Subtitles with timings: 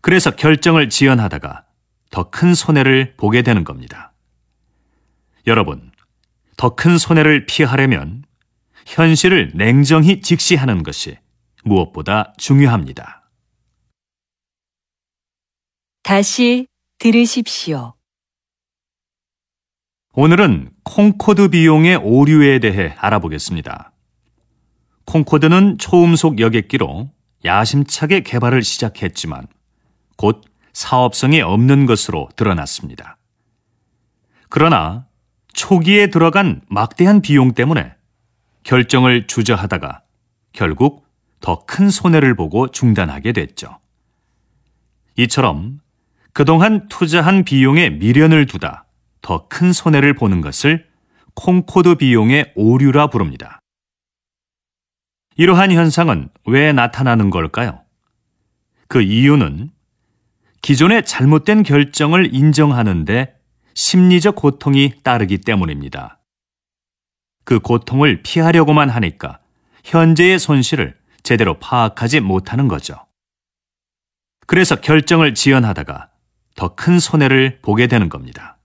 [0.00, 1.64] 그래서 결정을 지연하다가
[2.10, 4.12] 더 큰 손해를 보게 되는 겁니다.
[5.46, 5.90] 여러분,
[6.56, 8.24] 더 큰 손해를 피하려면
[8.86, 11.18] 현실을 냉정히 직시하는 것이
[11.64, 13.25] 무엇보다 중요합니다.
[16.06, 16.68] 다시
[17.00, 17.94] 들으십시오.
[20.12, 23.90] 오늘은 콩코드 비용의 오류에 대해 알아보겠습니다.
[25.06, 27.10] 콩코드는 초음속 여객기로
[27.44, 29.48] 야심차게 개발을 시작했지만
[30.16, 33.18] 곧 사업성이 없는 것으로 드러났습니다.
[34.48, 35.08] 그러나
[35.54, 37.96] 초기에 들어간 막대한 비용 때문에
[38.62, 40.04] 결정을 주저하다가
[40.52, 41.04] 결국
[41.40, 43.80] 더 큰 손해를 보고 중단하게 됐죠.
[45.16, 45.80] 이처럼
[46.36, 48.84] 그동안 투자한 비용에 미련을 두다
[49.22, 50.86] 더 큰 손해를 보는 것을
[51.34, 53.58] 콩코드 비용의 오류라 부릅니다.
[55.36, 57.80] 이러한 현상은 왜 나타나는 걸까요?
[58.86, 59.70] 그 이유는
[60.60, 63.34] 기존의 잘못된 결정을 인정하는데
[63.72, 66.20] 심리적 고통이 따르기 때문입니다.
[67.46, 69.38] 그 고통을 피하려고만 하니까
[69.84, 73.06] 현재의 손실을 제대로 파악하지 못하는 거죠.
[74.46, 76.10] 그래서 결정을 지연하다가
[76.56, 78.58] 더 큰 손해를 보게 되는 겁니다.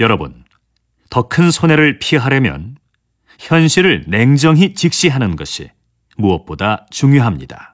[0.00, 0.44] 여러분,
[1.10, 2.76] 더 큰 손해를 피하려면
[3.38, 5.70] 현실을 냉정히 직시하는 것이
[6.16, 7.73] 무엇보다 중요합니다.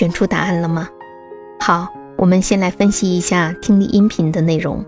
[0.00, 0.88] 选出答案了吗？
[1.60, 4.82] 好，我们先来分析一下听力音频的内容。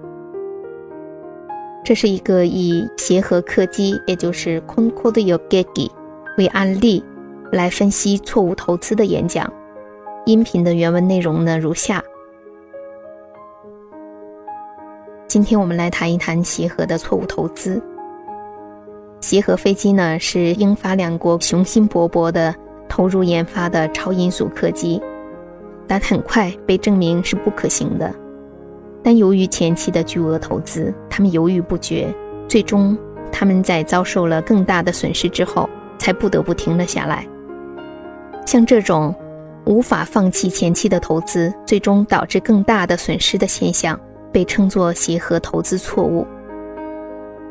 [1.85, 5.91] 这是一个以协和客机，也就是 Concorde Yogegi
[6.39, 7.05] 为案例
[7.51, 9.53] 来分析错误投资的演讲。
[10.25, 12.03] 音频的原文内容呢如下：
[15.29, 17.83] 今天我们来谈一谈协和的错误投资。
[19.21, 22.55] 协和飞机呢是英法两国雄心勃勃的。
[22.93, 25.01] 投入研发的超音速客机，
[25.89, 28.15] 但很快被证明是不可行的。
[29.03, 32.15] 但由于前期的巨额投资，他们犹豫不决，
[32.47, 32.95] 最终
[33.33, 35.67] 他们在遭受了更大的损失之后，
[35.97, 37.27] 才不得不停了下来。
[38.45, 39.15] 像这种
[39.65, 43.99] 无法放弃前期的投资，最终导致更大的损失的现象，
[44.31, 46.27] 被称作协和投资错误。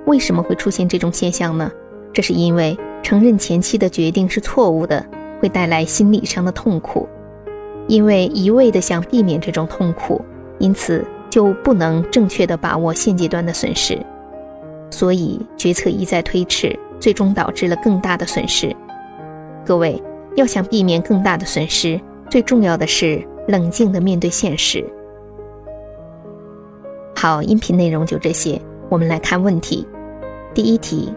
[0.06, 1.72] 为什么会出现这种现象呢？
[2.14, 5.04] 这是因为承认前期的决定是错误的。
[5.42, 7.10] 会带来心理上的痛苦，
[7.88, 10.22] 因为一味的想避免这种痛苦，
[10.60, 13.98] 因此就不能正确的把握现阶段的损失，
[14.92, 18.74] 所以决策一再推迟，最终导致了更大的损失。
[19.66, 20.00] 各位
[20.36, 22.00] 要想避免更大的损失，
[22.30, 24.86] 最重要的是冷静的面对现实。
[27.16, 29.88] 好，音频内容就这些，我们来看问题。
[30.54, 31.12] 第一题。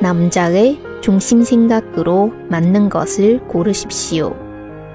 [0.00, 4.32] 남자의 중심 생각으로 맞는 것을 고르십시 오。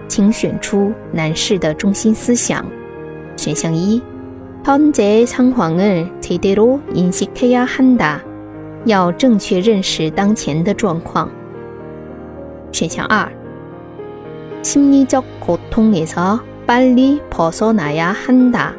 [0.07, 2.65] 请选出男士的中心思想。
[3.35, 4.01] 选项一，
[4.63, 8.19] 현재상황을 제대로 인식해야 한 다。
[8.85, 11.29] 要正确认识当前的状况。
[12.71, 13.27] 选项二，
[14.61, 18.71] 심리적 고통에서 빨리 벗어나야 한 다。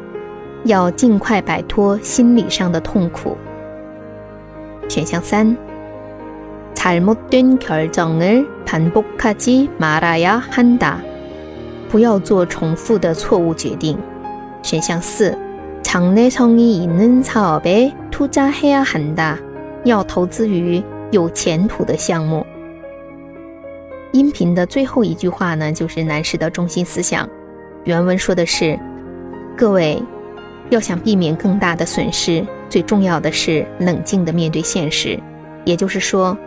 [0.63, 3.37] 要尽快摆脱心理上的痛苦。
[4.89, 5.64] 选项三。
[6.85, 10.97] 잘못된 결정을 반복하지 말아야 한 다。
[11.89, 13.97] 不要做重复的错误决定。
[14.61, 15.35] 选项四，
[15.81, 19.37] 장래성의있는 사업에 투자해야 한 다。
[19.83, 20.79] 要投资于
[21.09, 22.45] 有前途的项目。
[24.11, 27.27] 音频的最后一句话呢，就是男士的中心思想。
[27.85, 28.79] 原文说的是，
[29.57, 29.99] 各位
[30.69, 35.19] 要想避免更大的损失，最重要的是冷静的面对现实。
[35.63, 36.37] 也就是说。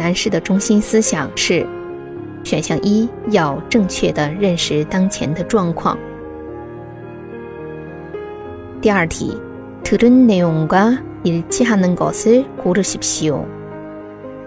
[0.00, 1.66] 男士的中心思想是：
[2.42, 5.98] 选项一，要正确的认识当前的状况。
[8.80, 9.36] 第二题，
[9.84, 13.44] 特征内容과일치하는것을고르십시 오。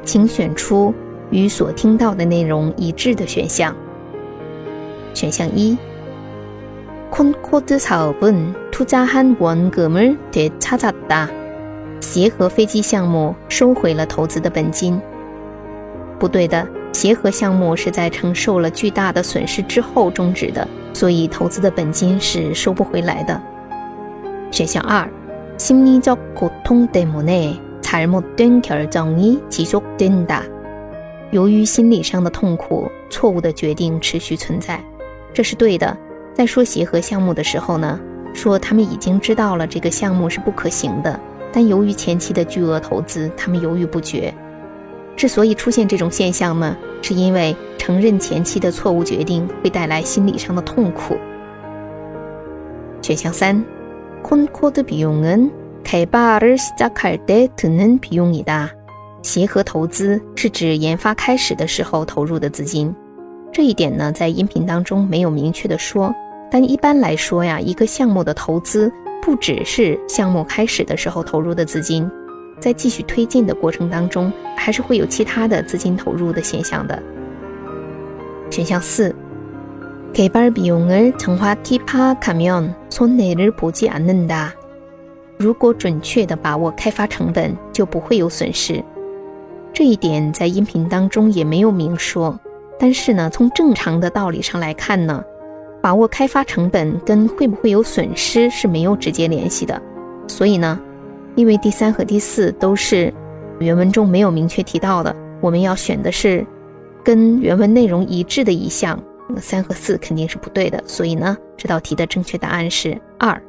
[0.03, 0.91] 请选出
[1.29, 3.75] 与所听到的内容一致的选项。
[5.13, 5.77] 选项一，
[7.11, 11.27] 콘코드사업은투자한원금을되찾았 다。
[12.01, 14.99] 协和飞机项目收回了投资的本金。
[16.23, 16.65] 不对的。
[16.93, 23.41] 协和项目是在承受了巨大的损失之后终止的，所以投资的本金是收不回来的。
[24.49, 25.05] 选项二，
[25.57, 30.43] 心理적고통때문에잘못된결정이지속된 다。
[31.31, 34.79] 由于心理上的痛苦，错误的决定持续存在，
[35.33, 35.97] 这是对的。
[36.33, 37.99] 在说协和项目的时候呢，
[38.33, 41.19] 说他们已经知道了这个项目是不可行的，
[41.51, 44.33] 但由于前期的巨额投资，他们犹豫不决。
[45.15, 51.17] 之所以出现这种现象呢，是因为承认前期的错误决定会带来心理上的痛苦。
[53.01, 53.63] 选项三，
[54.23, 55.49] 콘코드비용은
[55.83, 58.69] 개발을 시작할 때 드는 비용이 다。
[59.21, 62.93] 协和投资是指研发开始的时候投入的资金。
[63.51, 66.13] 这一点呢，在音频当中没有明确的说，
[66.49, 72.09] 但一般来说呀，一个项目的投资不只是项目开始的时候投入的资金。
[72.63, 76.97] 在继续推进的过程当中，还是会有其他的资金投入的现象的。
[78.49, 79.13] 选项四，
[80.13, 84.53] 给巴尔比用尔强化提帕卡面从哪日普及阿嫩达？
[85.35, 88.81] 如果准确的把握开发成本，就不会有损失。
[89.73, 92.39] 这一点在音频当中也没有明说，
[92.79, 95.21] 但是呢，从正常的道理上来看呢，
[95.81, 99.81] 把握开发成本跟会不会有损失是没有直接联系的，
[100.29, 100.79] 所以呢。
[101.35, 103.13] 因为第三和第四都是
[103.59, 106.45] 原文中没有明确提到的，我们要选的是
[107.03, 109.01] 跟原文内容一致的一项，
[109.37, 113.41] 三和四肯定是不对的，所以呢，这道题的正确答案是二。